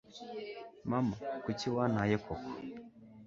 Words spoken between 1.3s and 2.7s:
kuki wantaye koko